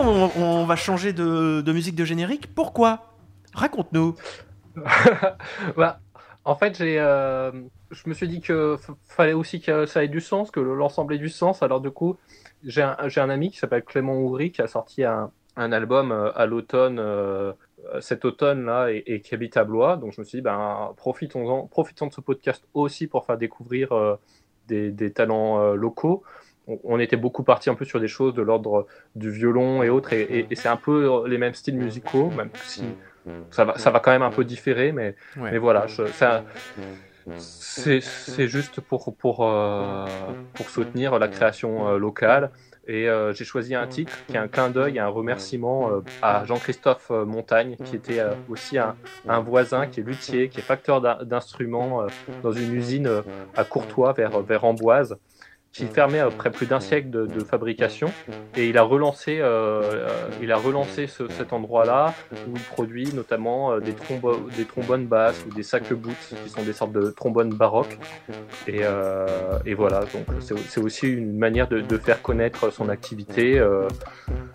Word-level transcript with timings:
on 0.00 0.64
va 0.64 0.76
changer 0.76 1.12
de, 1.12 1.72
musique 1.72 1.94
de 1.94 2.04
générique. 2.04 2.54
Pourquoi? 2.54 3.14
Raconte-nous. 3.54 4.14
bah, 5.76 6.00
en 6.44 6.54
fait, 6.54 6.76
j'ai, 6.76 7.00
euh, 7.00 7.50
je 7.90 8.08
me 8.08 8.14
suis 8.14 8.28
dit 8.28 8.40
que 8.40 8.76
fallait 9.08 9.32
aussi 9.32 9.60
que 9.60 9.84
ça 9.86 10.04
ait 10.04 10.08
du 10.08 10.20
sens, 10.20 10.50
que 10.50 10.60
l'ensemble 10.60 11.14
ait 11.14 11.18
du 11.18 11.28
sens. 11.28 11.62
Alors 11.62 11.80
du 11.80 11.90
coup, 11.90 12.16
j'ai 12.62 12.82
un, 12.82 13.30
ami 13.30 13.50
qui 13.50 13.58
s'appelle 13.58 13.82
Clément 13.82 14.16
Ouvry 14.18 14.52
qui 14.52 14.62
a 14.62 14.68
sorti 14.68 15.02
un, 15.04 15.32
album 15.56 16.12
euh, 16.12 16.30
à 16.36 16.46
l'automne, 16.46 16.98
euh, 17.00 17.52
cet 18.00 18.24
automne 18.24 18.66
là, 18.66 18.88
et, 18.90 19.20
qui 19.22 19.34
habite 19.34 19.56
à 19.56 19.64
Blois. 19.64 19.96
Donc 19.96 20.12
je 20.12 20.20
me 20.20 20.24
suis 20.24 20.38
dit, 20.38 20.42
ben 20.42 20.92
profitons-en, 20.96 21.66
profitons 21.66 22.06
de 22.06 22.12
ce 22.12 22.20
podcast 22.20 22.64
aussi 22.74 23.08
pour 23.08 23.26
faire 23.26 23.38
découvrir 23.38 24.18
des, 24.68 25.12
talents 25.12 25.74
locaux 25.74 26.22
on 26.84 26.98
était 26.98 27.16
beaucoup 27.16 27.42
parti 27.42 27.70
un 27.70 27.74
peu 27.74 27.84
sur 27.84 28.00
des 28.00 28.08
choses 28.08 28.34
de 28.34 28.42
l'ordre 28.42 28.86
du 29.14 29.30
violon 29.30 29.82
et 29.82 29.88
autres, 29.88 30.12
et, 30.12 30.22
et, 30.22 30.46
et 30.50 30.54
c'est 30.54 30.68
un 30.68 30.76
peu 30.76 31.26
les 31.28 31.38
mêmes 31.38 31.54
styles 31.54 31.76
musicaux, 31.76 32.30
même 32.36 32.50
si 32.64 32.82
ça 33.50 33.64
va, 33.64 33.78
ça 33.78 33.90
va 33.90 34.00
quand 34.00 34.10
même 34.10 34.22
un 34.22 34.30
peu 34.30 34.44
différer, 34.44 34.92
mais, 34.92 35.14
mais 35.36 35.58
voilà, 35.58 35.86
c'est 37.38 38.46
juste 38.46 38.80
pour, 38.80 39.14
pour, 39.16 39.44
euh, 39.44 40.06
pour 40.54 40.70
soutenir 40.70 41.18
la 41.18 41.28
création 41.28 41.88
euh, 41.88 41.98
locale. 41.98 42.50
Et 42.88 43.08
euh, 43.08 43.32
j'ai 43.32 43.44
choisi 43.44 43.74
un 43.74 43.88
titre 43.88 44.12
qui 44.28 44.36
est 44.36 44.38
un 44.38 44.46
clin 44.46 44.70
d'œil 44.70 44.98
et 44.98 45.00
un 45.00 45.08
remerciement 45.08 45.90
à 46.22 46.44
Jean-Christophe 46.44 47.10
Montagne, 47.10 47.76
qui 47.84 47.96
était 47.96 48.22
aussi 48.48 48.78
un, 48.78 48.94
un, 49.28 49.40
voisin, 49.40 49.88
qui 49.88 49.98
est 49.98 50.02
luthier, 50.04 50.48
qui 50.48 50.60
est 50.60 50.62
facteur 50.62 51.00
d'instruments 51.24 52.06
dans 52.44 52.52
une 52.52 52.72
usine 52.72 53.10
à 53.56 53.64
Courtois 53.64 54.12
vers, 54.12 54.40
vers 54.40 54.64
Amboise 54.64 55.18
qui 55.76 55.86
fermait 55.86 56.20
après 56.20 56.50
plus 56.50 56.66
d'un 56.66 56.80
siècle 56.80 57.10
de, 57.10 57.44
fabrication. 57.44 58.10
Et 58.56 58.68
il 58.68 58.78
a 58.78 58.82
relancé, 58.82 59.38
euh, 59.40 59.82
euh 59.82 60.08
il 60.42 60.50
a 60.50 60.56
relancé 60.56 61.06
ce, 61.06 61.28
cet 61.28 61.52
endroit-là 61.52 62.14
où 62.48 62.52
il 62.54 62.62
produit 62.62 63.12
notamment 63.12 63.72
euh, 63.72 63.80
des, 63.80 63.94
des 64.56 64.64
trombones 64.64 65.06
basses 65.06 65.44
ou 65.46 65.54
des 65.54 65.62
sacs 65.62 65.92
boots 65.92 66.14
qui 66.42 66.50
sont 66.50 66.62
des 66.62 66.72
sortes 66.72 66.92
de 66.92 67.10
trombones 67.10 67.52
baroques. 67.54 67.98
Et, 68.66 68.80
euh, 68.82 69.26
et 69.66 69.74
voilà. 69.74 70.00
Donc 70.00 70.26
c'est 70.40 70.80
aussi 70.80 71.08
une 71.08 71.36
manière 71.36 71.68
de, 71.68 71.80
de, 71.80 71.98
faire 71.98 72.22
connaître 72.22 72.70
son 72.72 72.88
activité 72.88 73.58
euh, 73.58 73.86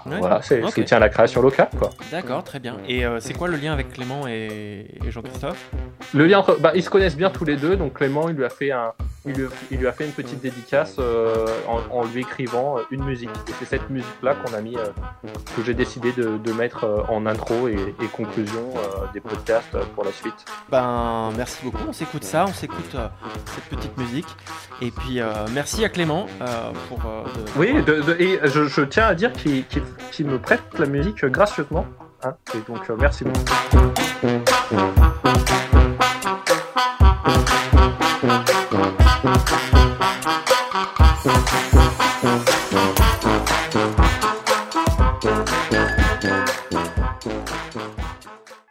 ouais, 0.06 0.20
voilà 0.20 0.42
c'est 0.42 0.64
okay. 0.64 0.86
tient 0.86 0.98
à 0.98 1.00
la 1.00 1.10
création 1.10 1.42
locale 1.42 1.70
quoi 1.78 1.90
d'accord 2.12 2.44
très 2.44 2.60
bien 2.60 2.78
et 2.88 3.06
euh, 3.06 3.20
c'est 3.20 3.34
quoi 3.34 3.48
le 3.48 3.58
lien 3.58 3.74
avec 3.74 3.94
Clément 3.94 4.28
et, 4.28 4.88
et 5.04 5.12
Jean-Christophe? 5.12 5.70
Le 6.14 6.26
lien 6.26 6.40
entre 6.40 6.60
bah, 6.60 6.72
ils 6.76 6.84
se 6.84 6.90
connaissent 6.90 7.18
bien 7.18 7.30
tous 7.30 7.46
les 7.46 7.58
deux 7.58 7.76
donc 7.76 7.94
Clément 7.94 8.30
il 8.30 8.36
lui 8.36 8.46
a 8.46 8.50
fait 8.50 8.72
un 8.72 8.94
il 9.26 9.34
lui, 9.34 9.46
il 9.70 9.78
lui 9.78 9.88
a 9.88 9.92
fait 9.92 10.06
une 10.06 10.12
petite 10.12 10.42
dédicace 10.42 10.96
euh, 10.98 11.46
en, 11.68 11.82
en, 11.96 12.06
lui 12.06 12.22
écrivant 12.22 12.78
euh, 12.78 12.82
une 12.90 13.04
musique. 13.04 13.30
Et 13.48 13.52
c'est 13.60 13.66
cette 13.66 13.90
musique-là 13.90 14.36
qu'on 14.36 14.54
a 14.54 14.62
mis, 14.62 14.76
euh, 14.76 14.88
que 15.56 15.64
j'ai 15.64 15.76
décidé 15.76 16.12
de, 16.12 16.38
de, 16.38 16.54
mettre 16.54 17.06
en 17.08 17.26
intro 17.28 17.68
et, 17.68 17.96
et 18.02 18.08
conclusion 18.08 18.74
euh, 18.76 19.06
des 19.14 19.20
podcasts 19.20 19.78
pour 19.94 20.04
la 20.04 20.12
suite. 20.12 20.46
Ben, 20.70 21.32
merci 21.38 21.64
beaucoup. 21.64 21.84
On 21.88 21.94
s'écoute 21.94 22.24
ça, 22.24 22.46
on 22.48 22.54
s'écoute 22.54 22.98
cette 23.46 23.78
petite 23.78 23.96
musique. 23.98 24.28
Et 24.82 24.90
puis, 24.90 25.20
merci 25.54 25.86
à 25.86 25.90
Clément 25.90 26.26
pour. 26.90 27.00
De... 27.00 27.60
Oui, 27.60 27.74
de, 27.84 28.02
de, 28.02 28.16
et 28.20 28.40
je, 28.46 28.66
je, 28.66 28.82
tiens 28.82 29.06
à 29.06 29.16
dire 29.16 29.32
qu'il 29.34 29.66
qu 29.66 29.80
qu 30.12 30.24
me 30.24 30.40
prête 30.40 30.62
la 30.78 30.86
musique 30.86 31.26
gracieusement. 31.26 31.86
Hein, 32.24 32.36
et 32.54 32.60
donc, 32.72 32.90
merci 33.00 33.24
beaucoup. 33.24 33.42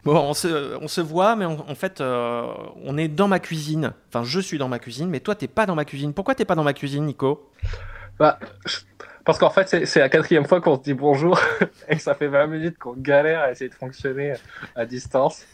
Bon, 0.02 0.16
on 0.16 0.34
se, 0.34 0.76
on 0.82 0.88
se 0.88 1.00
voit, 1.00 1.36
mais 1.36 1.44
on, 1.44 1.68
en 1.70 1.74
fait, 1.74 2.00
euh, 2.00 2.52
on 2.84 2.96
est 2.96 3.06
dans 3.06 3.28
ma 3.28 3.38
cuisine. 3.38 3.92
Enfin, 4.08 4.24
je 4.24 4.40
suis 4.40 4.58
dans 4.58 4.68
ma 4.68 4.78
cuisine, 4.78 5.08
mais 5.08 5.20
toi, 5.20 5.34
t'es 5.34 5.46
pas 5.46 5.66
dans 5.66 5.74
ma 5.74 5.84
cuisine. 5.84 6.14
Pourquoi 6.14 6.34
t'es 6.34 6.44
pas 6.44 6.54
dans 6.56 6.64
ma 6.64 6.72
cuisine, 6.72 7.04
Nico? 7.04 7.50
Bah, 8.18 8.38
parce 9.24 9.38
qu'en 9.38 9.50
fait, 9.50 9.86
c'est 9.86 10.00
la 10.00 10.08
quatrième 10.08 10.46
fois 10.46 10.60
qu'on 10.60 10.76
se 10.76 10.82
dit 10.82 10.94
bonjour 10.94 11.40
et 11.88 11.96
que 11.96 12.02
ça 12.02 12.14
fait 12.14 12.28
20 12.28 12.46
minutes 12.46 12.78
qu'on 12.78 12.94
galère 12.94 13.40
à 13.40 13.50
essayer 13.50 13.68
de 13.68 13.74
fonctionner 13.74 14.34
à 14.74 14.86
distance 14.86 15.46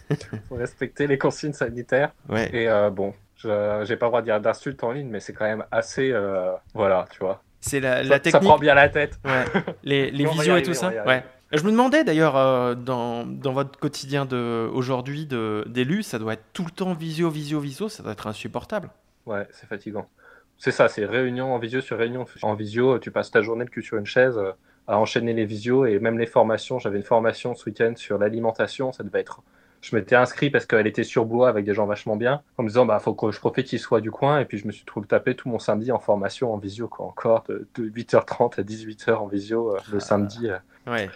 pour 0.49 0.59
respecter 0.59 1.07
les 1.07 1.19
consignes 1.19 1.53
sanitaires. 1.53 2.13
Ouais. 2.29 2.49
Et 2.53 2.69
euh, 2.69 2.91
bon, 2.91 3.15
je 3.37 3.85
j'ai 3.85 3.97
pas 3.97 4.07
le 4.07 4.11
droit 4.11 4.21
de 4.21 4.27
dire 4.27 4.41
d'insultes 4.41 4.83
en 4.85 4.93
ligne, 4.93 5.09
mais 5.09 5.21
c'est 5.21 5.33
quand 5.33 5.45
même 5.45 5.65
assez, 5.71 6.11
euh, 6.13 6.53
voilà, 6.75 7.07
tu 7.11 7.19
vois. 7.19 7.43
C'est 7.61 7.81
la, 7.81 7.97
ça, 7.97 8.03
la 8.05 8.19
technique. 8.21 8.33
Ça 8.43 8.49
prend 8.49 8.59
bien 8.59 8.75
la 8.75 8.89
tête. 8.89 9.19
Ouais. 9.25 9.45
Les, 9.83 10.11
les 10.11 10.25
visios 10.27 10.57
et 10.57 10.63
tout 10.63 10.75
ça. 10.75 10.93
Ouais. 11.05 11.25
Je 11.53 11.63
me 11.63 11.71
demandais 11.71 12.05
d'ailleurs, 12.05 12.37
euh, 12.37 12.75
dans, 12.75 13.25
dans, 13.25 13.53
votre 13.53 13.79
quotidien 13.79 14.27
aujourd'hui 14.73 15.27
d'élu, 15.27 16.03
ça 16.03 16.19
doit 16.19 16.35
être 16.35 16.45
tout 16.53 16.65
le 16.65 16.71
temps 16.71 16.93
visio, 16.93 17.31
visio, 17.31 17.61
visio, 17.61 17.89
ça 17.89 18.03
doit 18.03 18.13
être 18.13 18.27
insupportable. 18.27 18.91
Ouais, 19.27 19.47
c'est 19.53 19.67
fatigant. 19.69 20.09
C'est 20.59 20.71
ça, 20.71 20.89
c'est 20.89 21.05
réunion 21.05 21.55
en 21.55 21.59
visio 21.59 21.81
sur 21.81 21.99
réunion. 21.99 22.25
En 22.43 22.55
visio, 22.55 22.99
tu 22.99 23.11
passes 23.11 23.31
ta 23.31 23.43
journée 23.43 23.65
de 23.65 23.71
cul 23.71 23.83
sur 23.83 23.99
une 23.99 24.07
chaise 24.07 24.39
euh, 24.39 24.53
à 24.87 24.99
enchaîner 24.99 25.33
les 25.33 25.45
visios 25.45 25.85
et 25.87 25.99
même 25.99 26.19
les 26.19 26.27
formations. 26.27 26.79
J'avais 26.79 26.99
une 26.99 27.05
formation 27.05 27.55
ce 27.55 27.69
week-end 27.69 27.93
sur 27.97 28.19
l'alimentation, 28.19 28.93
ça 28.93 29.03
devait 29.03 29.21
être. 29.21 29.43
Je 29.83 29.95
m'étais 29.95 30.17
inscrit 30.17 30.51
parce 30.51 30.67
qu'elle 30.67 30.87
était 30.87 31.05
sur 31.05 31.27
bois 31.27 31.49
avec 31.49 31.65
des 31.65 31.75
gens 31.75 31.87
vachement 31.87 32.17
bien, 32.17 32.43
en 32.57 32.63
me 32.63 32.69
disant 32.69 32.87
bah 32.87 32.99
faut 32.99 33.15
que 33.15 33.31
je 33.31 33.39
profite 33.39 33.67
qu'ils 33.67 33.79
soient 33.79 34.01
du 34.01 34.11
coin 34.11 34.41
et 34.41 34.45
puis 34.45 34.59
je 34.59 34.67
me 34.67 34.73
suis 34.73 34.85
trouvé 34.85 35.07
tapé 35.07 35.37
tout 35.37 35.49
mon 35.49 35.59
samedi 35.59 35.93
en 35.93 35.99
formation 35.99 36.53
en 36.53 36.57
visio 36.57 36.89
quoi 36.89 37.07
encore 37.07 37.45
de, 37.49 37.69
de 37.75 37.89
8h30 37.89 38.59
à 38.59 38.63
18h 38.63 39.15
en 39.15 39.27
visio 39.27 39.75
euh, 39.75 39.79
le 39.93 39.99
ah, 39.99 40.01
samedi. 40.01 40.49
Euh. 40.49 40.59
Ouais. 40.87 41.11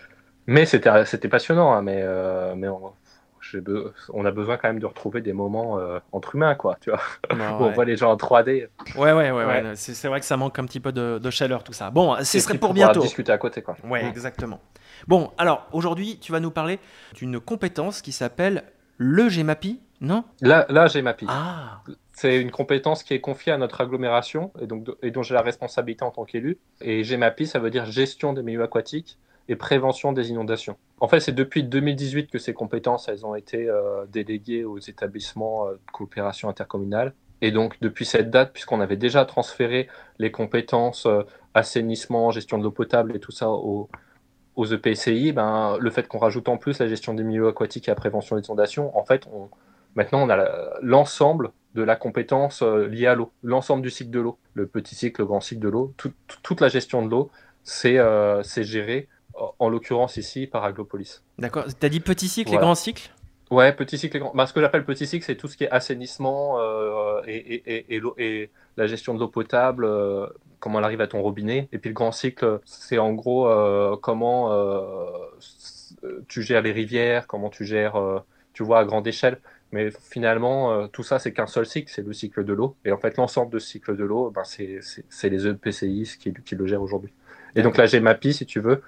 Mais 0.47 0.67
c'était 0.67 1.05
c'était 1.05 1.29
passionnant, 1.29 1.73
hein, 1.73 1.83
mais 1.83 2.01
euh, 2.03 2.55
mais 2.55 2.69
on, 2.69 2.93
be 3.59 3.93
on, 4.13 4.25
a 4.25 4.31
besoin 4.31 4.57
quand 4.57 4.69
même 4.69 4.79
de 4.79 4.87
retrouver 4.87 5.21
des 5.21 5.33
moments 5.33 5.79
euh, 5.79 5.99
entre 6.13 6.37
humains, 6.37 6.55
quoi, 6.55 6.77
tu 6.81 6.91
vois, 6.91 7.01
non, 7.37 7.37
où 7.59 7.63
ouais. 7.63 7.69
on 7.69 7.73
voit 7.73 7.85
les 7.85 7.97
gens 7.97 8.13
en 8.13 8.17
3D. 8.17 8.69
Ouais, 8.97 9.13
ouais, 9.13 9.13
ouais, 9.13 9.31
ouais. 9.31 9.45
ouais. 9.45 9.73
c'est 9.75 10.09
vrai 10.09 10.21
que 10.21 10.27
ça 10.27 10.37
manque 10.37 10.59
un 10.59 10.65
petit 10.65 10.81
peu 10.81 10.93
de, 10.93 11.19
de 11.19 11.31
chaleur, 11.31 11.65
tout 11.65 11.73
ça. 11.73 11.91
Bon, 11.91 12.17
ce 12.23 12.39
serait 12.39 12.59
pour 12.59 12.75
bientôt. 12.75 13.01
discuter 13.01 13.33
à 13.33 13.39
côté, 13.39 13.63
quoi. 13.63 13.77
Ouais, 13.85 14.05
mmh. 14.05 14.09
exactement. 14.09 14.61
Bon, 15.09 15.31
alors 15.39 15.67
aujourd'hui, 15.73 16.19
tu 16.21 16.33
vas 16.33 16.41
nous 16.41 16.51
parler 16.51 16.79
d'une 17.15 17.41
compétence 17.41 18.03
qui 18.03 18.13
s'appelle 18.13 18.65
le 18.97 19.29
GMAPI, 19.29 19.81
non? 20.01 20.25
Là, 20.41 20.67
là 20.69 20.87
GMAPI. 20.87 21.27
Ah. 21.29 21.83
C'est 22.13 22.41
une 22.41 22.51
compétence 22.51 23.03
qui 23.03 23.15
est 23.15 23.21
confiée 23.21 23.53
à 23.53 23.57
notre 23.57 23.81
agglomération 23.81 24.53
et, 24.61 24.67
donc, 24.67 24.89
et 25.03 25.11
dont 25.11 25.23
j'ai 25.23 25.35
la 25.35 25.43
responsabilité 25.43 26.05
en 26.05 26.11
tant 26.11 26.25
qu'élu. 26.25 26.59
Et 26.83 27.03
GMAPI, 27.03 27.47
ça 27.47 27.59
veut 27.59 27.71
dire 27.71 27.87
gestion 27.87 28.33
des 28.35 28.43
milieux 28.43 28.63
aquatiques 28.63 29.19
et 29.49 29.57
prévention 29.57 30.13
des 30.13 30.31
inondations. 30.31 30.77
En 31.01 31.09
fait, 31.09 31.21
c'est 31.21 31.33
depuis 31.33 31.65
2018 31.65 32.31
que 32.31 32.39
ces 32.39 32.53
compétences 32.53 33.09
elles 33.09 33.25
ont 33.25 33.35
été 33.35 33.69
euh, 33.69 34.05
déléguées 34.07 34.65
aux 34.65 34.79
établissements 34.79 35.67
euh, 35.67 35.73
de 35.73 35.91
coopération 35.93 36.51
intercommunale. 36.51 37.15
Et 37.41 37.53
donc, 37.53 37.81
depuis 37.81 38.05
cette 38.05 38.31
date, 38.31 38.53
puisqu'on 38.53 38.81
avait 38.81 38.99
déjà 38.99 39.25
transféré 39.25 39.89
les 40.19 40.31
compétences 40.31 41.07
euh, 41.07 41.23
assainissement, 41.55 42.31
gestion 42.31 42.59
de 42.59 42.65
l'eau 42.65 42.71
potable 42.71 43.17
et 43.17 43.19
tout 43.19 43.33
ça 43.33 43.49
aux, 43.49 43.89
EPCI, 44.59 45.33
ben, 45.33 45.79
le 45.81 45.91
fait 45.91 46.07
qu'on 46.07 46.19
rajoute 46.19 46.51
en 46.51 46.59
plus 46.59 46.79
la 46.81 46.87
gestion 46.87 47.15
des 47.15 47.25
milieux 47.25 47.49
aquatiques 47.49 47.89
et 47.89 47.91
la 47.91 47.95
prévention 47.95 48.37
des 48.37 48.45
inondations, 48.45 48.95
en 48.95 49.07
fait, 49.07 49.27
maintenant, 49.95 50.21
on 50.21 50.29
a 50.29 50.79
l'ensemble 50.83 51.53
de 51.75 51.83
la 51.83 51.97
compétence 51.97 52.61
liée 52.61 53.07
à 53.07 53.15
l'eau, 53.15 53.33
l'ensemble 53.43 53.81
du 53.81 53.89
cycle 53.89 54.11
de 54.11 54.21
l'eau, 54.21 54.39
le 54.53 54.67
petit 54.67 54.95
cycle, 54.95 55.23
le 55.23 55.27
grand 55.27 55.41
cycle 55.41 55.63
de 55.63 55.71
l'eau, 55.71 55.95
tout, 55.97 56.13
toute 56.43 56.61
la 56.61 56.69
gestion 56.69 57.03
de 57.03 57.09
l'eau, 57.09 57.31
c'est 57.63 57.95
géré 58.65 59.09
en 59.35 59.69
l'occurrence 59.69 60.17
ici 60.17 60.47
par 60.47 60.65
Aglopolis. 60.65 61.23
D'accord. 61.39 61.65
Tu 61.67 61.87
as 61.87 61.89
dit 61.89 62.01
petit 62.01 62.29
cycle 62.29 62.51
voilà. 62.51 62.63
et 62.63 62.65
grand 62.65 62.75
cycle? 62.75 63.11
Ouais, 63.51 63.73
petit 63.73 63.99
cycle 63.99 64.17
et 64.17 64.21
grand. 64.21 64.33
Bah, 64.35 64.47
ce 64.47 64.53
que 64.53 64.61
j'appelle 64.61 64.85
petit 64.85 65.07
cycle, 65.07 65.25
c'est 65.25 65.37
tout 65.37 65.49
ce 65.49 65.57
qui 65.57 65.65
est 65.65 65.71
assainissement 65.71 66.61
euh, 66.61 67.21
et, 67.27 67.37
et, 67.37 67.97
et, 67.97 68.03
et, 68.19 68.51
la 68.77 68.87
gestion 68.87 69.13
de 69.13 69.19
l'eau 69.19 69.29
potable, 69.29 69.85
euh, 69.85 70.27
comment 70.61 70.79
elle 70.79 70.85
arrive 70.85 71.01
à 71.01 71.09
ton 71.09 71.21
robinet. 71.21 71.69
Et 71.73 71.79
puis 71.79 71.91
le 71.91 71.95
grand 71.95 72.13
cycle, 72.13 72.61
c'est 72.65 72.99
en 72.99 73.13
gros 73.13 73.49
euh, 73.49 73.97
comment 74.01 74.51
tu 76.29 76.43
gères 76.43 76.63
les 76.63 76.73
rivières, 76.73 77.27
comment 77.27 77.51
tu 77.51 77.65
gères, 77.65 78.01
tu 78.53 78.63
vois, 78.63 78.79
à 78.79 78.85
grande 78.85 79.07
échelle. 79.07 79.39
Mais 79.73 79.91
finalement, 79.91 80.89
tout 80.89 81.03
ça, 81.03 81.19
c'est 81.19 81.33
qu'un 81.33 81.47
seul 81.47 81.67
cycle, 81.67 81.91
c'est 81.93 82.05
le 82.05 82.13
cycle 82.13 82.45
de 82.45 82.53
l'eau. 82.53 82.77
Et 82.85 82.93
en 82.93 82.99
fait, 82.99 83.17
l'ensemble 83.17 83.53
de 83.53 83.59
ce 83.59 83.69
cycle 83.69 83.97
de 83.97 84.05
l'eau, 84.05 84.31
ben, 84.31 84.43
c'est 84.45 85.29
les 85.29 85.47
EPCI 85.47 86.17
qui, 86.19 86.33
qui 86.33 86.55
le 86.55 86.67
gèrent 86.67 86.83
aujourd'hui. 86.83 87.13
Et 87.57 87.63
donc 87.63 87.77
la 87.77 87.87
GMAPI, 87.87 88.33
si 88.33 88.47
tu 88.47 88.61
veux, 88.61 88.83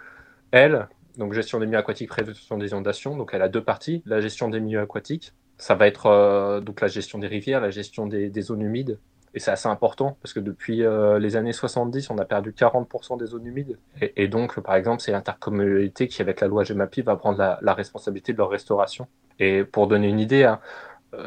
elle, 0.52 0.88
donc 1.18 1.32
gestion 1.32 1.58
des 1.58 1.66
milieux 1.66 1.78
aquatiques, 1.78 2.08
prévention 2.08 2.56
des 2.56 2.68
inondations, 2.68 3.16
donc 3.16 3.30
elle 3.32 3.42
a 3.42 3.48
deux 3.48 3.62
parties. 3.62 4.02
La 4.06 4.20
gestion 4.20 4.48
des 4.48 4.60
milieux 4.60 4.80
aquatiques, 4.80 5.32
ça 5.58 5.74
va 5.74 5.86
être 5.86 6.06
euh, 6.06 6.60
donc 6.60 6.80
la 6.80 6.88
gestion 6.88 7.18
des 7.18 7.26
rivières, 7.26 7.60
la 7.60 7.70
gestion 7.70 8.06
des, 8.06 8.30
zones 8.40 8.62
humides. 8.62 8.98
Et 9.34 9.40
c'est 9.40 9.50
assez 9.50 9.68
important 9.68 10.18
parce 10.20 10.34
que 10.34 10.40
depuis 10.40 10.84
euh, 10.84 11.18
les 11.18 11.36
années 11.36 11.54
70, 11.54 12.10
on 12.10 12.18
a 12.18 12.24
perdu 12.26 12.52
40% 12.52 13.18
des 13.18 13.26
zones 13.26 13.46
humides. 13.46 13.78
Et, 14.00 14.28
donc, 14.28 14.60
par 14.60 14.74
exemple, 14.74 15.00
c'est 15.00 15.12
l'intercommunalité 15.12 16.06
qui, 16.06 16.20
avec 16.20 16.40
la 16.40 16.48
loi 16.48 16.64
GEMAPI, 16.64 17.00
va 17.00 17.16
prendre 17.16 17.38
la, 17.38 17.74
responsabilité 17.74 18.34
de 18.34 18.38
leur 18.38 18.50
restauration. 18.50 19.06
Et 19.38 19.64
pour 19.64 19.86
donner 19.86 20.08
une 20.08 20.20
idée, 20.20 20.44
hein, 20.44 20.60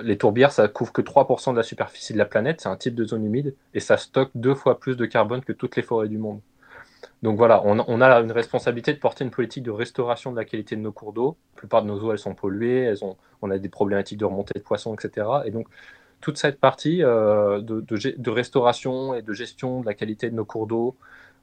les 0.04 0.20
tourbières, 0.20 0.52
ça 0.52 0.68
couvre 0.68 0.94
que 0.94 1.02
3% 1.02 1.52
de 1.52 1.58
la 1.58 1.64
superficie 1.64 2.14
de 2.14 2.20
la 2.20 2.26
planète, 2.26 2.62
c'est 2.62 2.70
un 2.70 2.76
type 2.76 2.94
de 2.94 3.06
zone 3.06 3.26
humide, 3.26 3.56
et 3.74 3.80
ça 3.80 3.98
stocke 3.98 4.30
deux 4.36 4.54
fois 4.54 4.80
plus 4.80 4.96
de 4.96 5.06
carbone 5.06 5.42
que 5.44 5.54
toutes 5.54 5.76
les 5.76 5.84
forêts 5.84 6.08
du 6.08 6.20
monde. 6.20 6.42
Donc 7.24 7.38
voilà, 7.38 7.62
on, 7.66 8.02
a 8.02 8.20
une 8.22 8.32
responsabilité 8.32 8.94
de 8.94 9.00
porter 9.00 9.24
une 9.24 9.32
politique 9.32 9.64
de 9.64 9.72
restauration 9.72 10.32
de 10.32 10.38
la 10.38 10.46
qualité 10.46 10.76
de 10.76 10.82
nos 10.82 10.92
cours 10.92 11.14
d'eau. 11.14 11.38
La 11.56 11.60
plupart 11.60 11.82
de 11.82 11.88
nos 11.88 12.00
eaux, 12.00 12.12
elles 12.12 12.20
sont 12.20 12.36
polluées, 12.36 12.84
elles 12.84 13.04
ont, 13.04 13.18
on 13.42 13.50
a 13.52 13.58
des 13.58 13.70
problématiques 13.70 14.20
de 14.20 14.26
remontée 14.26 14.58
de 14.58 14.64
poissons, 14.64 14.94
etc. 14.94 15.28
Et 15.46 15.52
donc, 15.52 15.68
toute 16.22 16.38
cette 16.38 16.60
partie 16.60 17.04
euh, 17.04 17.62
de, 17.62 18.30
restauration 18.30 19.14
et 19.14 19.22
de 19.22 19.34
gestion 19.34 19.82
de 19.82 19.86
la 19.86 19.94
qualité 19.94 20.30
de 20.30 20.36
nos 20.36 20.46
cours 20.46 20.68
d'eau, 20.68 20.96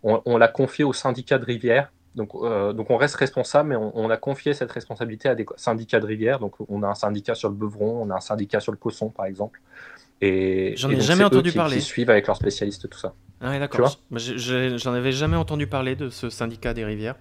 on, 0.03 0.37
l'a 0.37 0.49
confiée 0.49 0.85
aux 0.85 0.93
syndicats 0.93 1.39
de 1.39 1.45
rivières. 1.45 1.93
Donc, 2.17 2.31
euh, 2.35 2.73
donc 2.73 2.91
on 2.91 2.97
reste 2.97 3.15
responsable, 3.15 3.69
mais 3.69 3.77
on, 3.77 4.11
a 4.11 4.17
confié 4.17 4.53
cette 4.53 4.73
responsabilité 4.73 5.29
à 5.29 5.37
des 5.37 5.47
syndicats 5.57 6.01
de 6.01 6.07
rivières. 6.07 6.41
Donc 6.41 6.57
on 6.69 6.83
a 6.83 6.89
un 6.89 6.95
syndicat 6.95 7.37
sur 7.37 7.49
le 7.49 7.55
Beuvron, 7.55 8.03
on 8.03 8.11
a 8.11 8.17
un 8.17 8.21
syndicat 8.21 8.59
sur 8.59 8.73
le 8.73 8.79
Cosson, 8.79 9.11
par 9.11 9.27
exemple. 9.27 9.61
Et 10.23 10.75
j'en 10.77 10.89
ai 10.89 11.01
jamais 11.01 11.25
entendu 11.25 11.53
parler. 11.53 11.77
Qui 11.77 11.83
suivent 11.83 12.11
avec 12.11 12.29
leurs 12.29 12.37
spécialistes 12.37 12.89
tout 12.89 12.99
ça. 12.99 13.13
Ah 13.41 13.59
d'accord. 13.59 13.99
J'en 14.13 14.95
avais 14.95 15.13
jamais 15.13 15.37
entendu 15.37 15.67
parler 15.67 15.97
de 15.97 16.09
ce 16.09 16.31
syndicat 16.31 16.73
des 16.73 16.85
rivières. 16.85 17.17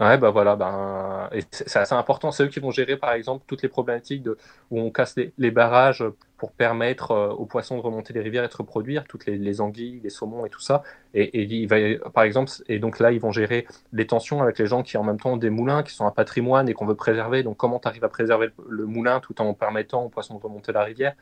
Ouais, 0.00 0.18
bah 0.18 0.30
voilà, 0.30 0.56
ben, 0.56 1.30
c'est 1.52 1.78
assez 1.78 1.94
important. 1.94 2.32
C'est 2.32 2.42
eux 2.44 2.48
qui 2.48 2.58
vont 2.58 2.72
gérer, 2.72 2.96
par 2.96 3.12
exemple, 3.12 3.44
toutes 3.46 3.62
les 3.62 3.68
problématiques 3.68 4.24
de, 4.24 4.36
où 4.72 4.80
on 4.80 4.90
casse 4.90 5.14
les, 5.38 5.50
barrages 5.52 6.02
pour 6.36 6.50
permettre 6.50 7.12
euh, 7.12 7.28
aux 7.28 7.46
poissons 7.46 7.76
de 7.76 7.80
remonter 7.80 8.12
les 8.12 8.20
rivières 8.20 8.42
et 8.42 8.48
de 8.48 8.52
se 8.52 8.56
reproduire, 8.56 9.04
toutes 9.04 9.24
les, 9.26 9.60
anguilles, 9.60 10.00
les 10.02 10.10
saumons 10.10 10.44
et 10.44 10.50
tout 10.50 10.60
ça. 10.60 10.82
Et, 11.14 11.44
il 11.44 11.68
va, 11.68 11.76
par 12.10 12.24
exemple, 12.24 12.50
et 12.66 12.80
donc 12.80 12.98
là, 12.98 13.12
ils 13.12 13.20
vont 13.20 13.30
gérer 13.30 13.68
les 13.92 14.04
tensions 14.04 14.42
avec 14.42 14.58
les 14.58 14.66
gens 14.66 14.82
qui, 14.82 14.96
en 14.96 15.04
même 15.04 15.20
temps, 15.20 15.34
ont 15.34 15.36
des 15.36 15.48
moulins 15.50 15.84
qui 15.84 15.94
sont 15.94 16.06
un 16.06 16.10
patrimoine 16.10 16.68
et 16.68 16.74
qu'on 16.74 16.86
veut 16.86 16.96
préserver. 16.96 17.44
Donc, 17.44 17.56
comment 17.56 17.78
tu 17.78 17.86
arrives 17.86 18.04
à 18.04 18.08
préserver 18.08 18.48
le, 18.68 18.86
moulin 18.86 19.20
tout 19.20 19.40
en 19.40 19.54
permettant 19.54 20.02
aux 20.02 20.08
poissons 20.08 20.36
de 20.36 20.42
remonter 20.42 20.72
la 20.72 20.82
rivière? 20.82 21.14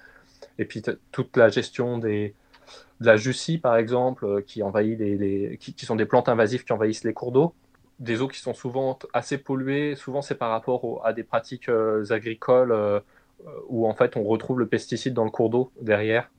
Et 0.58 0.64
puis, 0.64 0.82
toute 1.10 1.36
la 1.36 1.48
gestion 1.48 1.98
des, 1.98 2.34
de 3.00 3.06
la 3.06 3.16
jussie, 3.16 3.58
par 3.58 3.76
exemple, 3.76 4.24
euh, 4.24 4.40
qui 4.40 4.62
envahit 4.62 4.98
les, 4.98 5.58
qui, 5.60 5.84
sont 5.84 5.96
des 5.96 6.06
plantes 6.06 6.28
invasives 6.28 6.64
qui 6.64 6.72
envahissent 6.72 7.04
les 7.04 7.12
cours 7.12 7.32
d'eau 7.32 7.54
des 7.98 8.20
eaux 8.20 8.26
qui 8.26 8.40
sont 8.40 8.54
souvent 8.54 8.98
assez 9.12 9.38
polluées. 9.38 9.94
Souvent, 9.94 10.22
c'est 10.22 10.34
par 10.34 10.50
rapport 10.50 11.00
à 11.04 11.12
des 11.12 11.22
pratiques 11.22 11.68
euh, 11.68 12.04
agricoles 12.10 12.72
euh, 12.72 12.98
où 13.68 13.86
en 13.86 13.94
fait 13.94 14.16
on 14.16 14.24
retrouve 14.24 14.58
le 14.58 14.66
pesticide 14.66 15.14
dans 15.14 15.24
le 15.24 15.30
cours 15.30 15.50
d'eau 15.50 15.70
derrière 15.80 16.30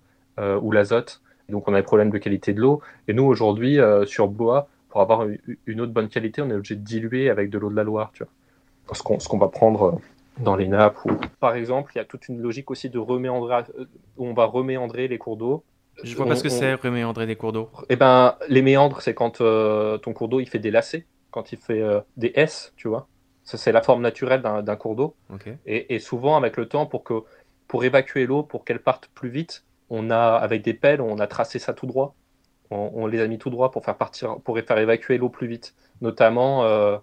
ou 0.62 0.72
l'azote. 0.72 1.22
Donc, 1.48 1.68
on 1.68 1.74
a 1.74 1.78
des 1.78 1.84
problèmes 1.84 2.10
de 2.10 2.18
qualité 2.18 2.54
de 2.54 2.60
l'eau. 2.60 2.82
Et 3.08 3.14
nous, 3.14 3.24
aujourd'hui, 3.24 3.78
sur 4.06 4.28
Bois, 4.28 4.68
pour 4.90 5.00
avoir 5.00 5.28
une 5.68 5.82
eau 5.82 5.86
de 5.86 5.92
bonne 5.92 6.10
qualité, 6.10 6.42
on 6.42 6.50
est 6.50 6.56
obligé 6.56 6.76
de 6.76 6.82
diluer 6.82 7.30
avec 7.30 7.52
de 7.52 7.60
l'eau 7.60 7.70
de 7.70 7.76
la 7.76 7.84
Loire, 7.84 8.12
tu 8.14 8.24
vois. 8.24 8.96
Ce 8.96 9.04
qu'on, 9.04 9.18
qu'on 9.18 9.38
va 9.38 9.48
prendre 9.48 10.02
dans 10.40 10.56
les 10.56 10.68
nappes. 10.68 11.04
Ou... 11.06 11.12
Par 11.40 11.56
exemple, 11.56 11.92
il 11.96 11.98
y 11.98 12.02
a 12.02 12.06
toute 12.06 12.28
une 12.28 12.42
logique 12.42 12.72
aussi 12.72 12.90
de 12.90 13.00
reméandrer, 13.00 13.64
où 14.18 14.28
on 14.28 14.34
va 14.34 14.46
reméandrer 14.46 15.08
les 15.08 15.18
cours 15.18 15.38
d'eau. 15.38 15.64
Je 16.04 16.16
vois 16.16 16.26
pas 16.26 16.36
ce 16.36 16.44
que 16.44 16.50
c'est 16.50 16.74
reméandrer 16.74 17.28
des 17.28 17.36
cours 17.36 17.54
d'eau. 17.54 17.70
Eh 17.90 17.96
ben, 17.96 18.36
les 18.50 18.64
méandres, 18.64 19.02
c'est 19.02 19.14
quand 19.14 19.38
ton 19.38 20.14
cours 20.14 20.28
d'eau 20.28 20.40
il 20.40 20.50
fait 20.50 20.60
des 20.60 20.72
lacets 20.72 21.06
quand 21.34 21.52
il 21.52 21.58
fait 21.58 21.82
euh, 21.82 22.00
des 22.16 22.32
S, 22.36 22.72
tu 22.78 22.88
vois. 22.88 23.08
Ça, 23.44 23.58
c'est 23.58 23.74
la 23.74 23.82
forme 23.82 24.02
naturelle 24.02 24.42
d'un 24.42 24.76
cours 24.78 24.96
d'eau. 24.96 25.16
Et, 25.66 26.00
souvent, 26.00 26.38
avec 26.38 26.56
le 26.56 26.70
temps, 26.70 26.86
pour, 26.86 27.04
que, 27.04 27.24
pour 27.68 27.84
évacuer 27.84 28.26
l'eau, 28.26 28.44
pour 28.44 28.64
qu'elle 28.64 28.82
parte 28.82 29.10
plus 29.14 29.30
vite, 29.30 29.66
on 29.90 30.10
a, 30.12 30.36
avec 30.36 30.62
des 30.62 30.74
pelles, 30.74 31.02
on 31.02 31.20
a 31.20 31.28
tracé 31.28 31.60
ça 31.60 31.74
tout 31.74 31.86
droit. 31.86 32.16
On, 32.70 33.06
les 33.06 33.20
a 33.20 33.28
mis 33.28 33.38
tout 33.38 33.50
droit 33.50 33.70
pour 33.70 33.84
faire 33.84 33.98
partir, 33.98 34.40
pour 34.40 34.58
faire 34.58 34.78
évacuer 34.78 35.18
l'eau 35.18 35.30
plus 35.30 35.48
vite. 35.48 35.76
Notamment 36.02 36.64
euh, 36.64 36.98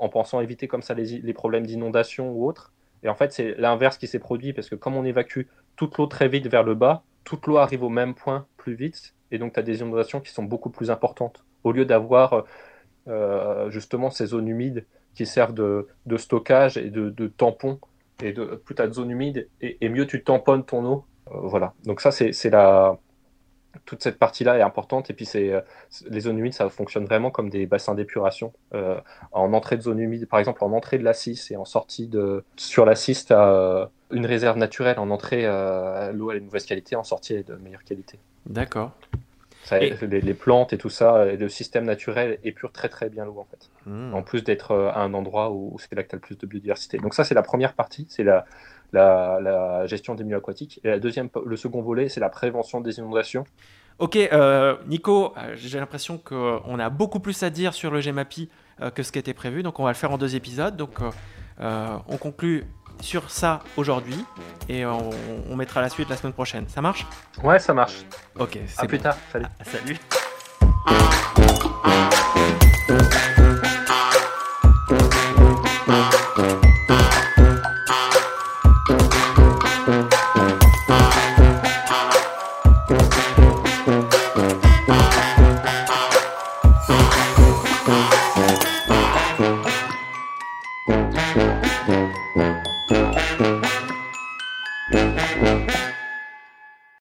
en 0.00 0.08
pensant 0.08 0.40
éviter 0.40 0.66
comme 0.66 0.82
ça 0.82 0.94
les, 0.94 1.32
problèmes 1.34 1.66
d'inondation 1.66 2.32
ou 2.32 2.46
autres. 2.46 2.72
Et 3.02 3.08
en 3.08 3.14
fait, 3.14 3.32
c'est 3.32 3.54
l'inverse 3.58 3.98
qui 3.98 4.06
s'est 4.06 4.18
produit 4.18 4.52
parce 4.52 4.68
que 4.68 4.74
comme 4.74 4.96
on 4.96 5.04
évacue 5.04 5.42
toute 5.76 5.96
l'eau 5.98 6.06
très 6.06 6.26
vite 6.26 6.48
vers 6.48 6.64
le 6.64 6.74
bas, 6.74 7.04
toute 7.24 7.46
l'eau 7.46 7.58
arrive 7.58 7.82
au 7.82 7.90
même 7.90 8.14
point 8.14 8.46
plus 8.56 8.74
vite. 8.74 9.14
Et 9.30 9.38
donc, 9.38 9.52
tu 9.52 9.60
as 9.60 9.62
des 9.62 9.80
inondations 9.80 10.20
qui 10.20 10.32
sont 10.32 10.42
beaucoup 10.42 10.70
plus 10.70 10.90
importantes. 10.90 11.44
Au 11.64 11.72
lieu 11.72 11.84
d'avoir 11.84 12.46
euh, 13.08 13.70
justement 13.70 14.10
ces 14.10 14.26
zones 14.26 14.48
humides 14.48 14.86
qui 15.14 15.26
servent 15.26 15.54
de, 15.54 15.86
stockage 16.16 16.78
et 16.78 16.90
de, 16.90 17.26
tampon. 17.28 17.78
Et 18.22 18.32
plus 18.32 18.74
tu 18.74 18.82
as 18.82 18.86
de 18.86 18.92
zones 18.92 19.10
humides, 19.10 19.48
et, 19.60 19.88
mieux 19.88 20.06
tu 20.06 20.24
tamponnes 20.24 20.64
ton 20.64 20.84
eau. 20.84 21.04
Euh, 21.28 21.40
voilà. 21.42 21.74
Donc 21.84 22.00
ça, 22.00 22.10
c'est 22.10 22.50
la 22.50 22.98
toute 23.84 24.02
cette 24.02 24.18
partie-là 24.18 24.58
est 24.58 24.62
importante. 24.62 25.10
Et 25.10 25.14
puis, 25.14 25.26
c'est 25.26 25.52
les 26.08 26.20
zones 26.20 26.38
humides, 26.38 26.54
ça 26.54 26.68
fonctionne 26.68 27.04
vraiment 27.04 27.30
comme 27.30 27.50
des 27.50 27.66
bassins 27.66 27.94
d'épuration. 27.94 28.52
Euh, 28.74 29.00
en 29.32 29.52
entrée 29.52 29.76
de 29.76 29.82
zone 29.82 29.98
humide, 29.98 30.26
par 30.26 30.38
exemple, 30.38 30.62
en 30.64 30.72
entrée 30.72 30.98
de 30.98 31.04
la 31.04 31.12
et 31.50 31.56
en 31.56 31.64
sortie 31.64 32.06
de. 32.06 32.44
Sur 32.56 32.84
la 32.84 32.94
tu 32.94 33.32
as 33.32 33.90
une 34.10 34.26
réserve 34.26 34.56
naturelle. 34.58 34.98
En 34.98 35.10
entrée, 35.10 35.42
l'eau, 36.12 36.30
elle 36.30 36.38
est 36.38 36.40
de 36.40 36.44
mauvaise 36.44 36.66
qualité. 36.66 36.96
En 36.96 37.04
sortie, 37.04 37.34
elle 37.34 37.40
est 37.40 37.48
de 37.48 37.56
meilleure 37.56 37.84
qualité. 37.84 38.18
D'accord 38.46 38.92
les, 39.78 40.34
plantes 40.34 40.72
et 40.72 40.78
tout 40.78 40.88
ça, 40.88 41.24
le 41.24 41.48
système 41.48 41.84
naturel 41.84 42.38
épure 42.44 42.72
très 42.72 42.88
très 42.88 43.08
bien 43.08 43.24
l'eau 43.24 43.38
en 43.38 43.44
fait. 43.44 43.70
Hmm. 43.86 44.14
En 44.14 44.22
plus 44.22 44.42
d'être 44.42 44.72
euh, 44.72 44.90
à 44.90 45.00
un 45.00 45.14
endroit 45.14 45.50
où, 45.52 45.76
c'est 45.78 45.94
là 45.94 46.02
que 46.02 46.08
tu 46.08 46.14
as 46.14 46.18
le 46.18 46.20
plus 46.20 46.38
de 46.38 46.46
biodiversité. 46.46 46.98
Donc 46.98 47.14
ça 47.14 47.24
c'est 47.24 47.34
la 47.34 47.42
première 47.42 47.74
partie, 47.74 48.06
c'est 48.08 48.24
la, 48.24 48.44
la, 48.92 49.86
gestion 49.86 50.14
des 50.14 50.24
milieux 50.24 50.36
aquatiques. 50.36 50.80
Et 50.84 50.88
la 50.88 50.98
deuxième, 50.98 51.28
le 51.44 51.56
second 51.56 51.82
volet, 51.82 52.08
c'est 52.08 52.20
la 52.20 52.28
prévention 52.28 52.80
des 52.80 52.98
inondations. 52.98 53.44
Ok, 53.98 54.16
euh, 54.16 54.76
Nico, 54.86 55.34
euh, 55.36 55.54
j'ai 55.56 55.78
l'impression 55.78 56.16
qu'on 56.18 56.78
a 56.78 56.90
beaucoup 56.90 57.20
plus 57.20 57.42
à 57.42 57.50
dire 57.50 57.74
sur 57.74 57.90
le 57.90 58.00
GMAPI 58.00 58.48
que 58.94 59.02
ce 59.02 59.12
qui 59.12 59.18
était 59.18 59.34
prévu, 59.34 59.62
donc 59.62 59.78
on 59.78 59.84
va 59.84 59.90
le 59.90 59.94
faire 59.94 60.10
en 60.10 60.16
deux 60.16 60.36
épisodes. 60.36 60.74
Donc 60.74 61.00
on 61.58 62.16
conclut 62.16 62.64
sur 63.00 63.30
ça 63.30 63.60
aujourd'hui 63.76 64.24
et 64.68 64.86
on, 64.86 65.56
mettra 65.56 65.82
la 65.82 65.90
suite 65.90 66.08
la 66.08 66.16
semaine 66.16 66.32
prochaine. 66.32 66.66
Ça 66.68 66.80
marche? 66.80 67.06
Ouais, 67.42 67.58
ça 67.58 67.74
marche. 67.74 68.04
Ok, 68.38 68.58
c'est 68.66 68.86
plus 68.86 68.98
tard. 68.98 69.16
Salut. 69.30 69.46
salut. 69.64 69.98